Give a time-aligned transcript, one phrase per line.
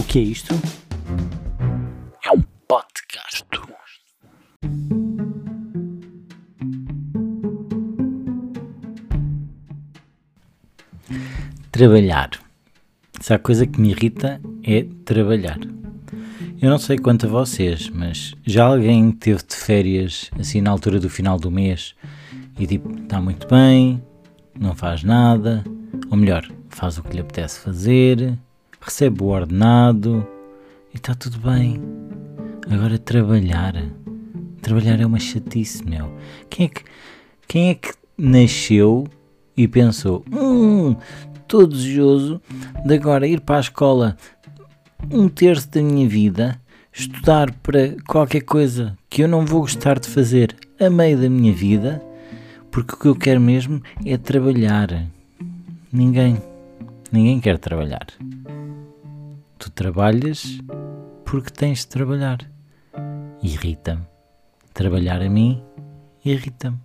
[0.00, 0.54] O que é isto?
[2.24, 3.44] É um podcast.
[11.70, 12.30] Trabalhar.
[13.20, 15.58] Se há coisa que me irrita é trabalhar.
[16.62, 20.98] Eu não sei quanto a vocês, mas já alguém teve de férias assim na altura
[20.98, 21.94] do final do mês
[22.58, 24.02] e tipo, está muito bem,
[24.58, 25.62] não faz nada,
[26.10, 28.38] ou melhor, faz o que lhe apetece fazer,
[28.80, 30.26] recebe o ordenado
[30.92, 31.80] e está tudo bem.
[32.70, 33.74] Agora trabalhar.
[34.62, 36.12] Trabalhar é uma chatice, meu.
[36.48, 36.82] Quem é que,
[37.46, 39.06] quem é que nasceu
[39.56, 40.96] e pensou, hum,
[41.34, 42.40] estou desejoso
[42.84, 44.16] de agora ir para a escola
[45.10, 46.60] um terço da minha vida,
[46.92, 51.52] estudar para qualquer coisa que eu não vou gostar de fazer a meio da minha
[51.52, 52.02] vida,
[52.70, 55.06] porque o que eu quero mesmo é trabalhar.
[55.92, 56.40] Ninguém,
[57.10, 58.06] ninguém quer trabalhar.
[59.80, 60.60] Trabalhas
[61.24, 62.52] porque tens de trabalhar.
[63.42, 64.06] Irrita-me.
[64.74, 65.64] Trabalhar a mim
[66.22, 66.76] irrita-me.